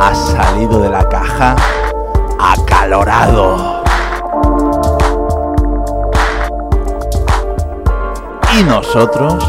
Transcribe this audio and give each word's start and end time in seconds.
Ha 0.00 0.14
salido 0.14 0.80
de 0.80 0.88
la 0.88 1.06
caja 1.06 1.54
acalorado. 2.40 3.82
Y 8.58 8.62
nosotros 8.62 9.44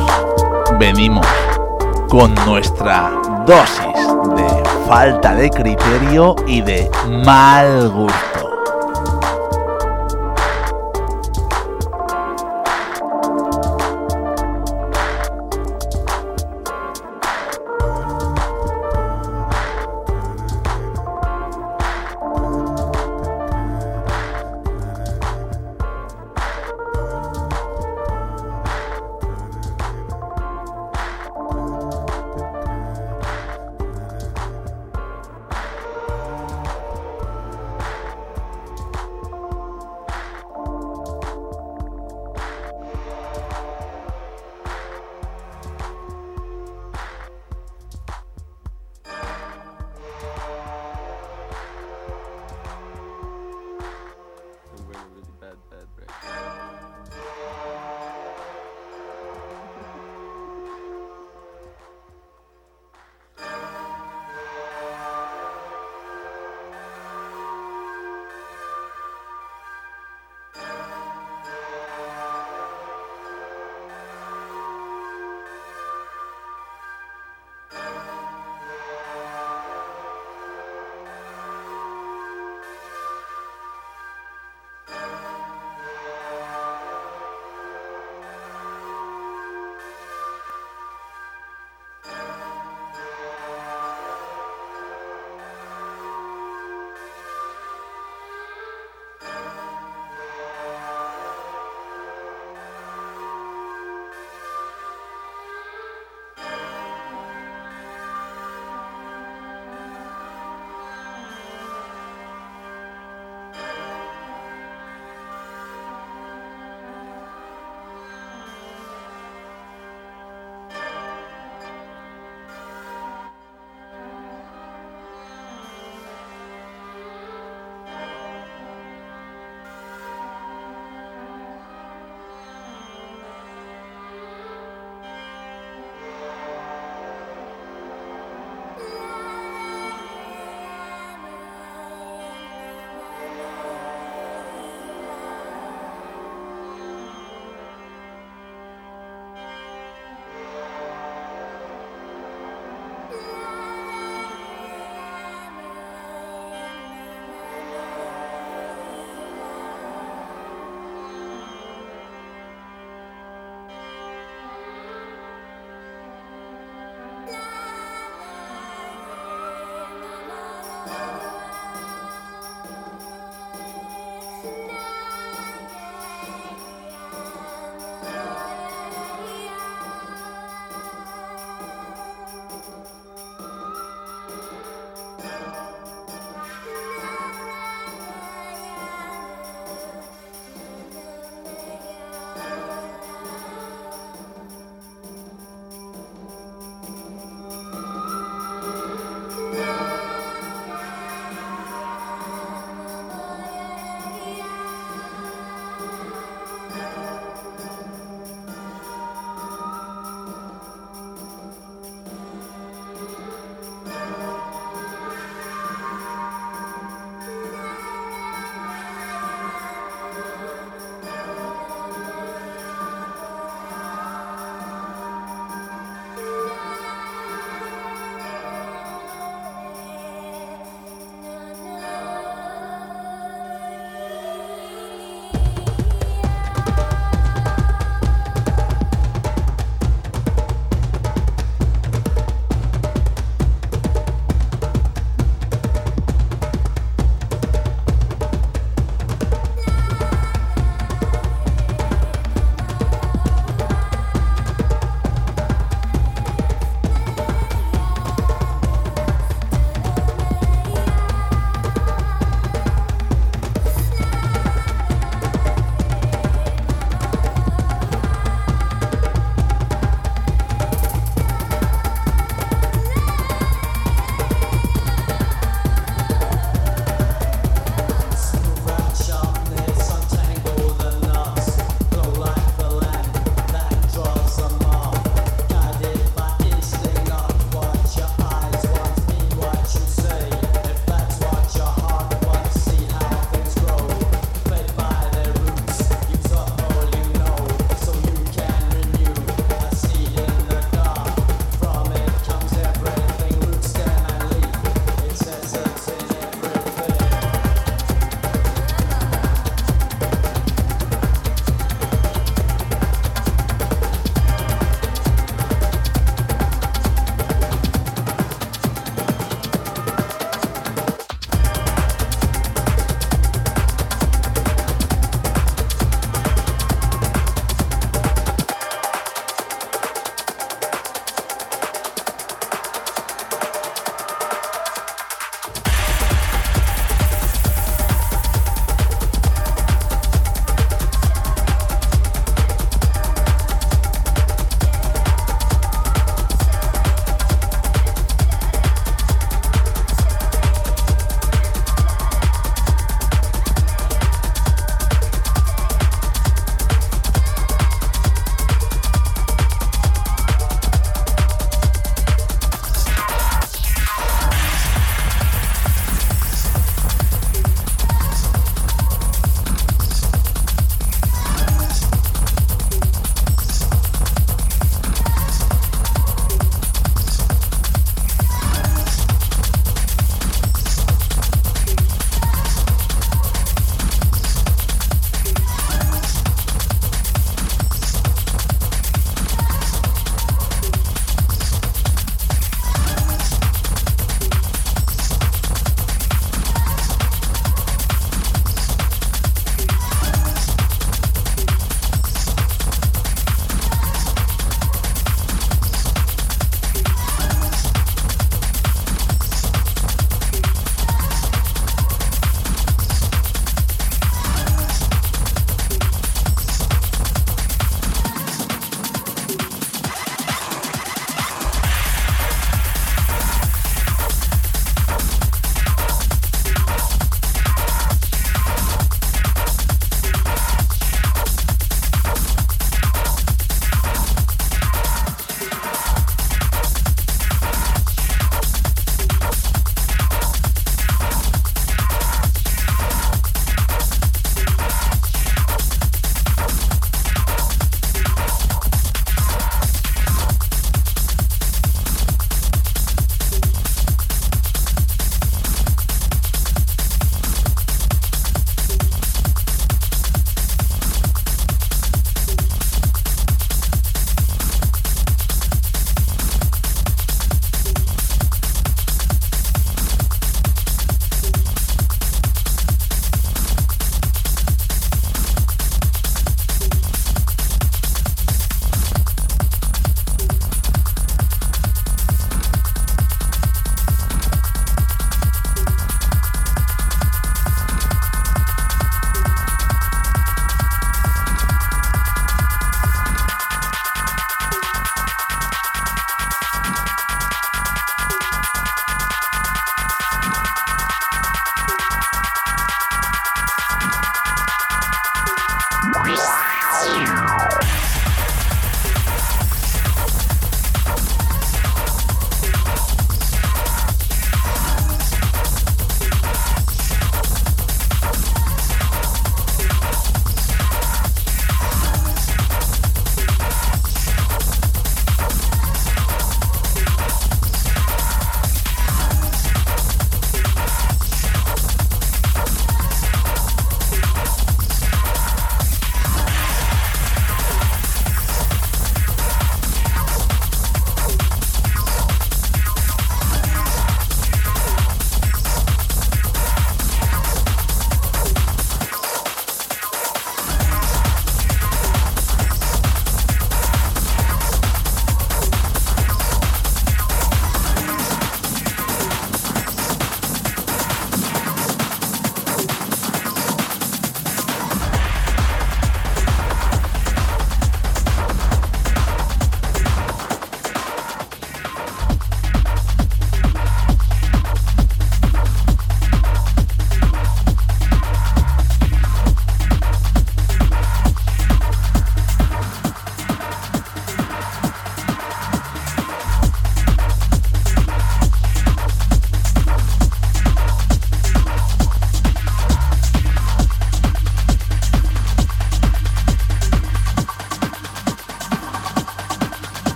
venimos 0.77 1.25
con 2.09 2.35
nuestra 2.45 3.09
dosis 3.45 3.95
de 4.35 4.63
falta 4.85 5.33
de 5.33 5.49
criterio 5.49 6.35
y 6.45 6.59
de 6.61 6.91
mal 7.25 7.89
gusto. 7.89 8.34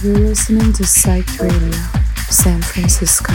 You're 0.00 0.16
listening 0.16 0.72
to 0.74 0.86
Psych 0.86 1.40
Radio, 1.40 1.72
San 2.30 2.62
Francisco. 2.62 3.34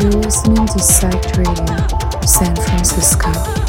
You're 0.00 0.12
listening 0.12 0.66
to 0.66 0.78
Psych 0.78 1.36
Radio, 1.36 2.22
San 2.26 2.54
Francisco. 2.56 3.63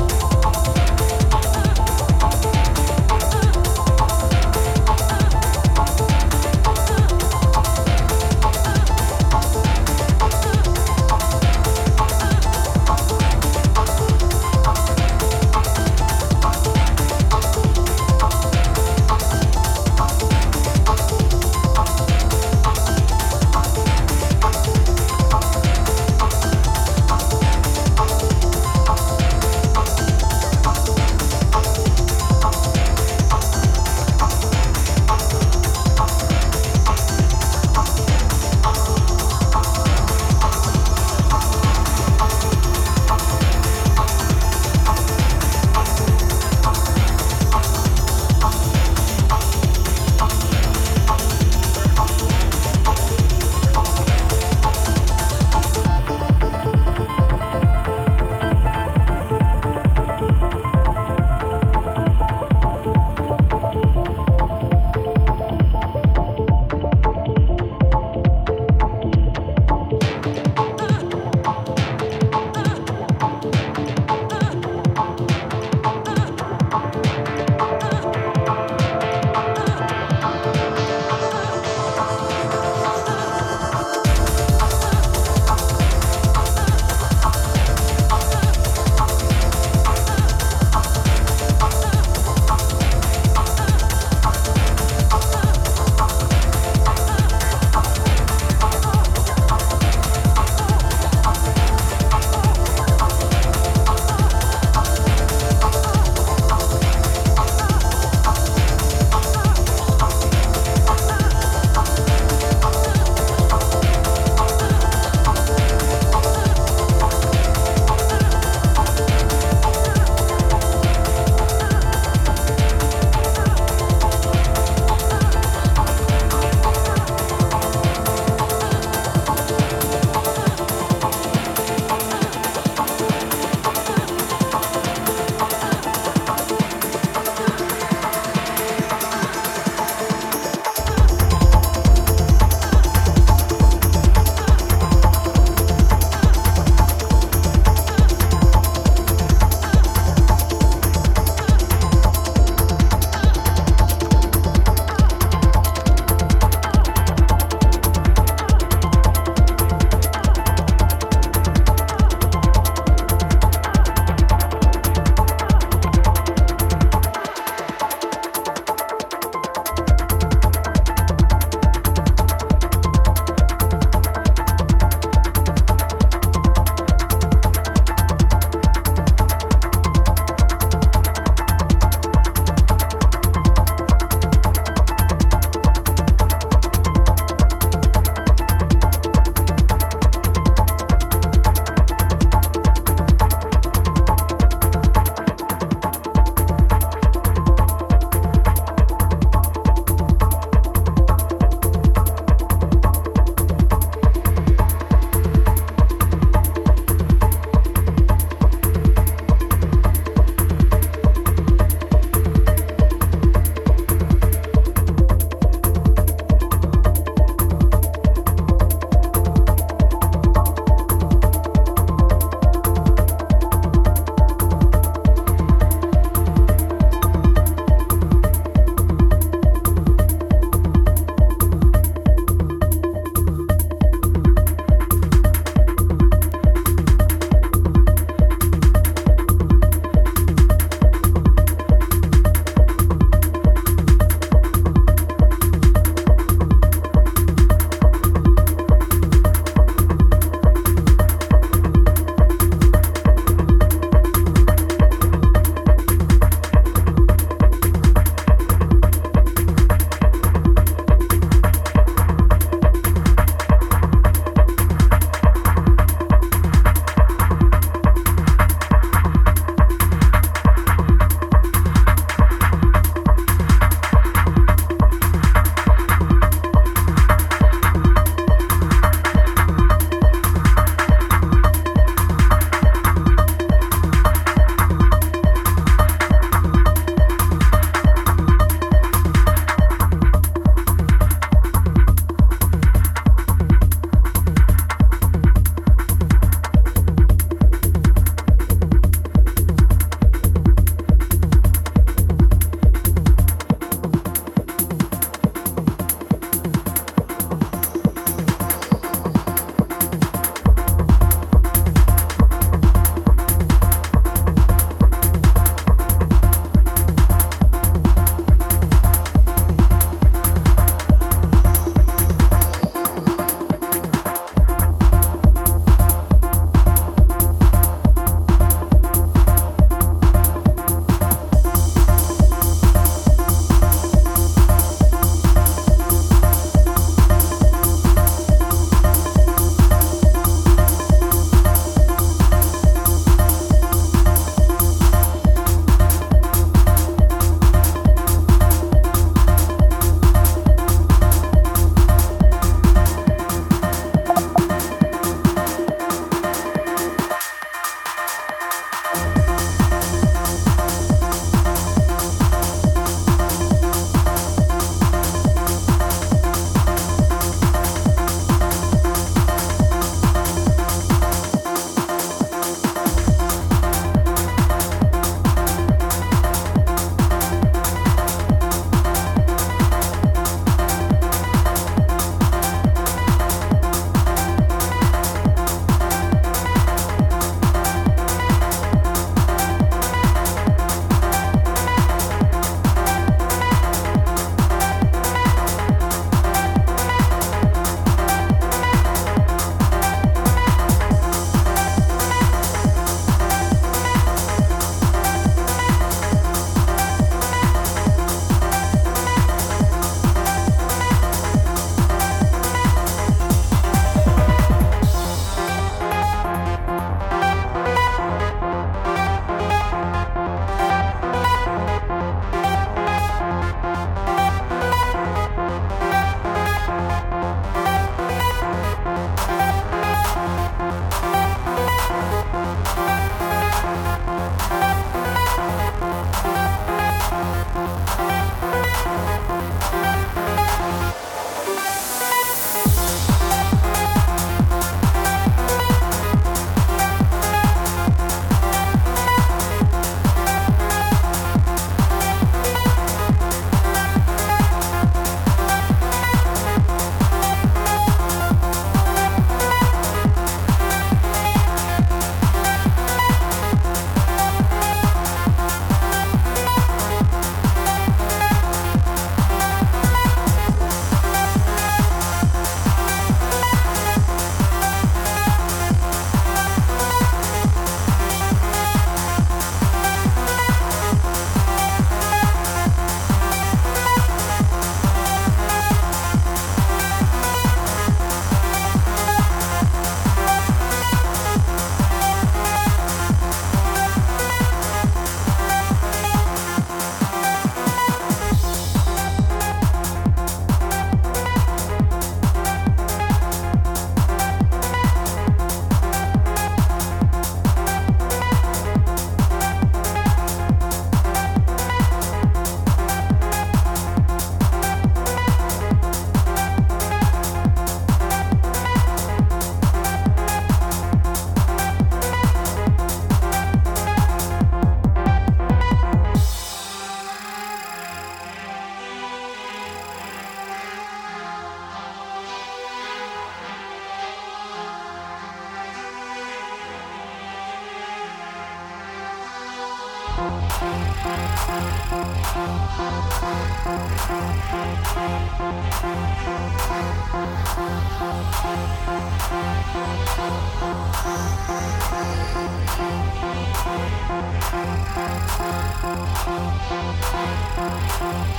Thank 557.97 558.29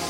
you. 0.00 0.05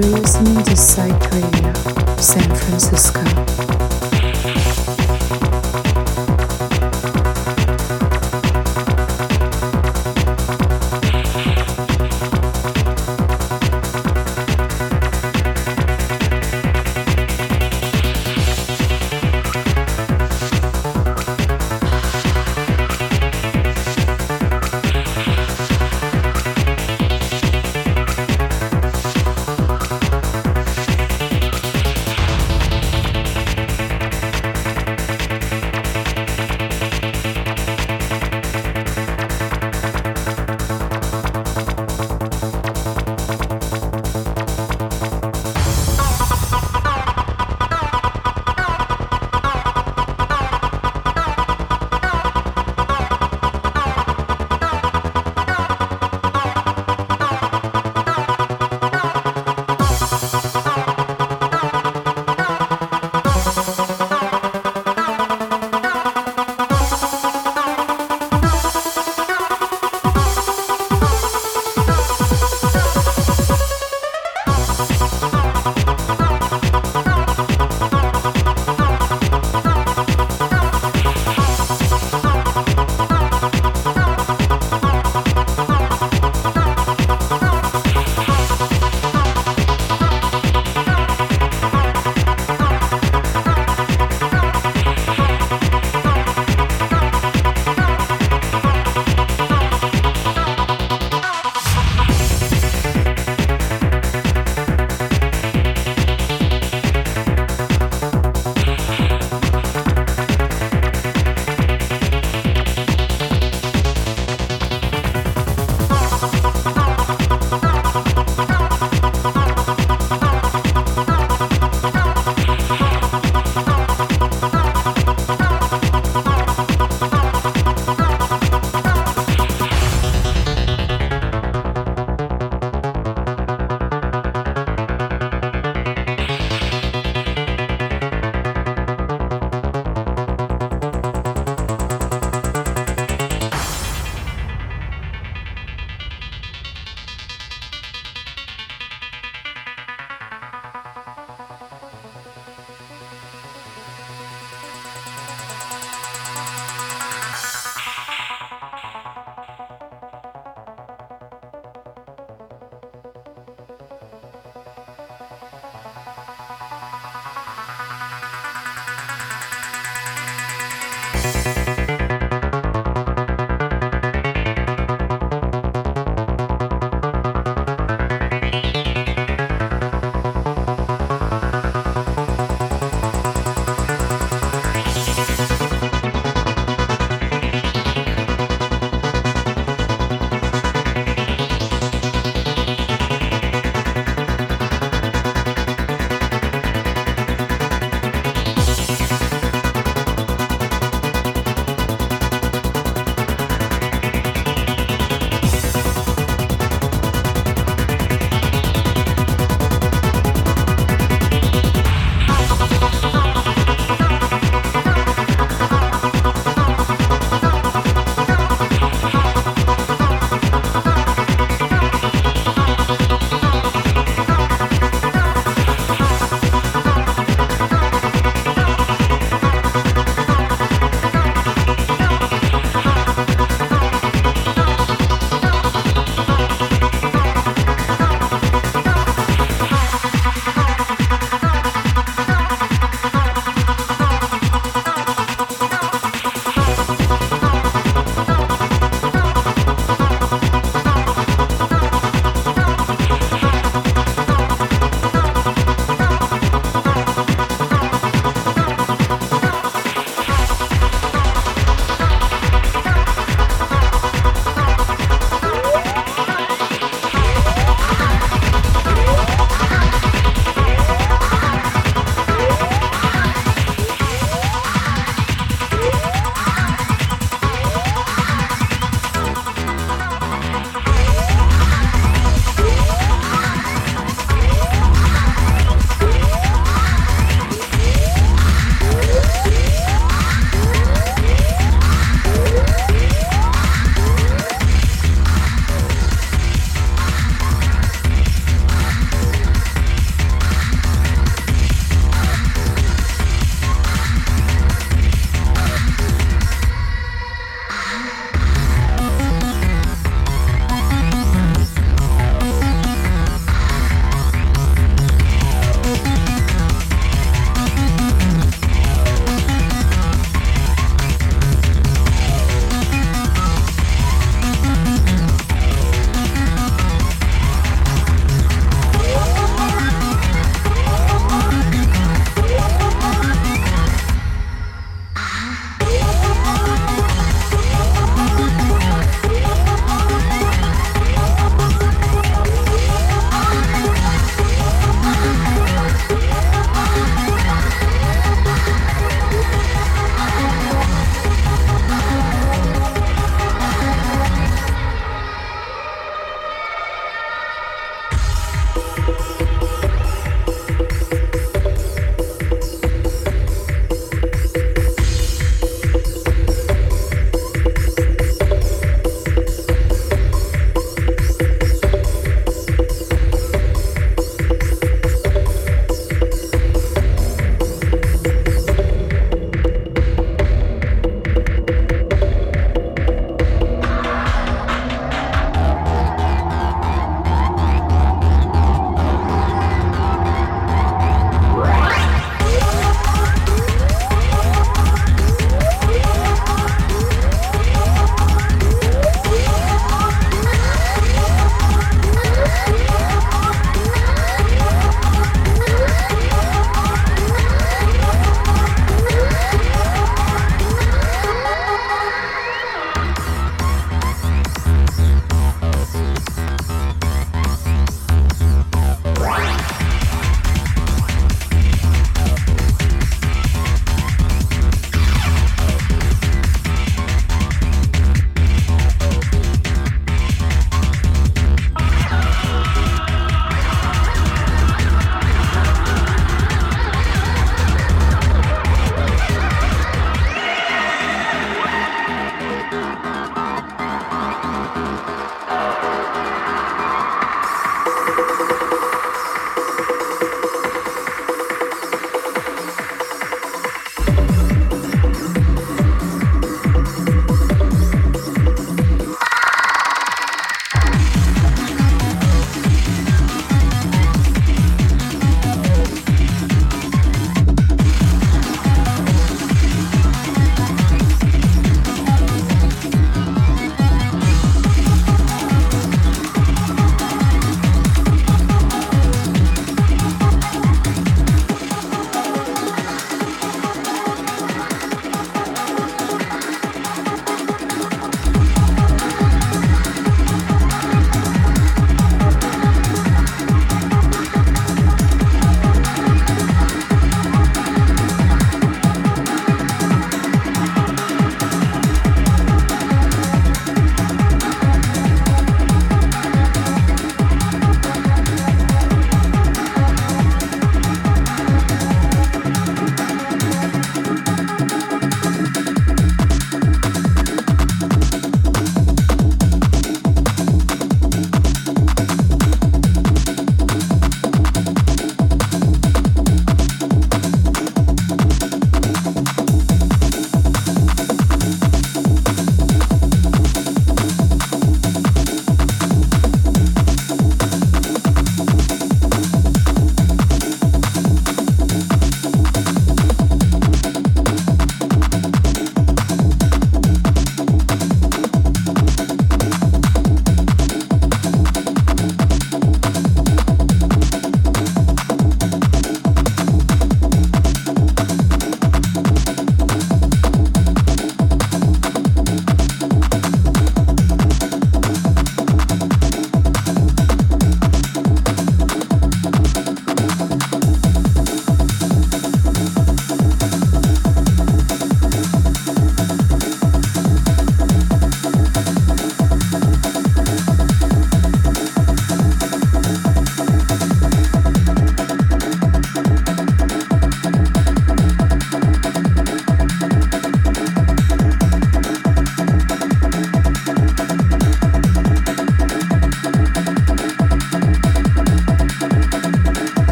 Listening 0.00 0.62
to 0.64 0.76
Psych 0.76 1.30
Radio, 1.32 1.74
San 2.16 2.54
Francisco. 2.54 3.79